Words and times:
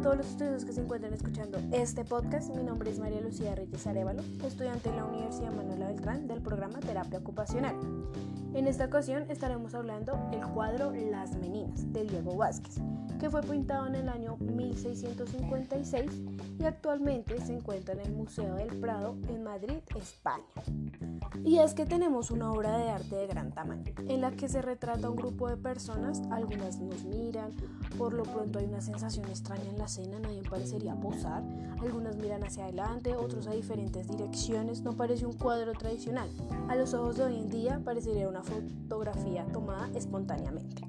todos 0.00 0.16
los 0.16 0.26
estudiantes 0.26 0.64
que 0.64 0.72
se 0.72 0.80
encuentran 0.82 1.14
escuchando 1.14 1.58
este 1.72 2.04
podcast. 2.04 2.54
Mi 2.54 2.62
nombre 2.62 2.90
es 2.90 2.98
María 2.98 3.20
Lucía 3.20 3.54
Reyes 3.54 3.86
Arevalo, 3.86 4.22
estudiante 4.44 4.90
en 4.90 4.96
la 4.96 5.04
Universidad 5.04 5.52
Manuela 5.52 5.86
Beltrán 5.86 6.26
del 6.26 6.42
programa 6.42 6.80
Terapia 6.80 7.18
Ocupacional. 7.18 7.74
En 8.54 8.66
esta 8.66 8.84
ocasión 8.84 9.30
estaremos 9.30 9.74
hablando 9.74 10.18
del 10.30 10.46
cuadro 10.48 10.92
Las 10.92 11.36
Meninas 11.36 11.90
de 11.92 12.04
Diego 12.04 12.36
Vázquez, 12.36 12.76
que 13.18 13.30
fue 13.30 13.40
pintado 13.42 13.86
en 13.86 13.94
el 13.94 14.08
año 14.08 14.36
1656 14.38 16.10
y 16.58 16.64
actualmente 16.64 17.40
se 17.40 17.54
encuentra 17.54 17.94
en 17.94 18.00
el 18.00 18.12
Museo 18.12 18.54
del 18.56 18.78
Prado 18.78 19.16
en 19.28 19.44
Madrid, 19.44 19.78
España. 19.94 20.44
Y 21.44 21.58
es 21.58 21.74
que 21.74 21.86
tenemos 21.86 22.30
una 22.30 22.52
obra 22.52 22.76
de 22.78 22.90
arte 22.90 23.16
de 23.16 23.26
gran 23.26 23.52
tamaño, 23.52 23.92
en 24.08 24.20
la 24.20 24.30
que 24.32 24.48
se 24.48 24.62
retrata 24.62 25.10
un 25.10 25.16
grupo 25.16 25.48
de 25.48 25.56
personas, 25.56 26.22
algunas 26.30 26.78
nos 26.80 27.04
miran, 27.04 27.52
por 27.98 28.12
lo 28.12 28.24
pronto 28.24 28.58
hay 28.58 28.66
una 28.66 28.80
sensación 28.80 29.26
extraña 29.26 29.68
en 29.70 29.78
la 29.78 29.84
escena, 29.84 30.18
nadie 30.18 30.42
parecería 30.42 30.94
posar, 30.94 31.42
algunas 31.80 32.16
miran 32.16 32.44
hacia 32.44 32.64
adelante, 32.64 33.14
otros 33.14 33.46
a 33.46 33.52
diferentes 33.52 34.08
direcciones, 34.08 34.82
no 34.82 34.92
parece 34.92 35.26
un 35.26 35.34
cuadro 35.34 35.72
tradicional, 35.72 36.28
a 36.68 36.76
los 36.76 36.94
ojos 36.94 37.16
de 37.16 37.24
hoy 37.24 37.38
en 37.38 37.48
día 37.48 37.80
parecería 37.84 38.28
una 38.28 38.42
fotografía 38.42 39.46
tomada 39.52 39.88
espontáneamente. 39.94 40.82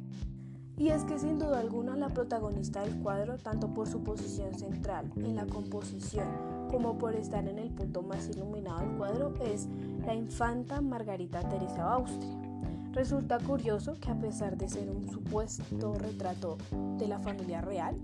Y 0.77 0.89
es 0.89 1.03
que 1.05 1.17
sin 1.17 1.39
duda 1.39 1.59
alguna 1.59 1.95
la 1.95 2.09
protagonista 2.09 2.81
del 2.81 2.99
cuadro, 2.99 3.37
tanto 3.37 3.73
por 3.73 3.87
su 3.87 4.03
posición 4.03 4.53
central 4.53 5.11
en 5.15 5.35
la 5.35 5.47
composición 5.47 6.27
como 6.69 6.97
por 6.97 7.15
estar 7.15 7.47
en 7.47 7.59
el 7.59 7.69
punto 7.69 8.01
más 8.01 8.29
iluminado 8.29 8.79
del 8.79 8.97
cuadro, 8.97 9.33
es 9.41 9.67
la 10.05 10.13
infanta 10.13 10.81
Margarita 10.81 11.47
Teresa 11.47 11.75
de 11.75 11.81
Austria. 11.81 12.37
Resulta 12.93 13.39
curioso 13.39 13.93
que 13.99 14.09
a 14.09 14.15
pesar 14.19 14.57
de 14.57 14.67
ser 14.67 14.89
un 14.89 15.07
supuesto 15.09 15.93
retrato 15.95 16.57
de 16.97 17.07
la 17.07 17.19
familia 17.19 17.61
real, 17.61 17.95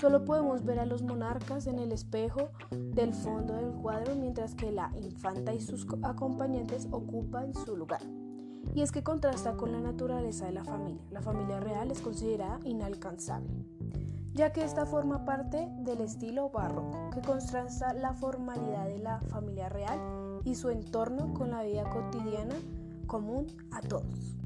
solo 0.00 0.24
podemos 0.24 0.64
ver 0.64 0.78
a 0.78 0.86
los 0.86 1.02
monarcas 1.02 1.66
en 1.66 1.78
el 1.78 1.92
espejo 1.92 2.50
del 2.70 3.14
fondo 3.14 3.54
del 3.54 3.72
cuadro 3.72 4.14
mientras 4.14 4.54
que 4.54 4.72
la 4.72 4.90
infanta 5.00 5.54
y 5.54 5.60
sus 5.60 5.86
acompañantes 6.02 6.88
ocupan 6.90 7.54
su 7.54 7.76
lugar 7.76 8.02
y 8.74 8.82
es 8.82 8.92
que 8.92 9.02
contrasta 9.02 9.56
con 9.56 9.72
la 9.72 9.80
naturaleza 9.80 10.46
de 10.46 10.52
la 10.52 10.64
familia. 10.64 11.02
La 11.10 11.22
familia 11.22 11.60
real 11.60 11.90
es 11.90 12.00
considerada 12.00 12.60
inalcanzable, 12.64 13.48
ya 14.36 14.52
que 14.52 14.62
esta 14.62 14.84
forma 14.84 15.24
parte 15.24 15.66
del 15.78 16.02
estilo 16.02 16.50
barroco, 16.50 17.08
que 17.10 17.22
contrasta 17.22 17.94
la 17.94 18.12
formalidad 18.12 18.84
de 18.84 18.98
la 18.98 19.18
familia 19.30 19.70
real 19.70 19.98
y 20.44 20.54
su 20.54 20.68
entorno 20.68 21.32
con 21.32 21.50
la 21.50 21.62
vida 21.62 21.88
cotidiana 21.88 22.54
común 23.06 23.46
a 23.72 23.80
todos. 23.80 24.36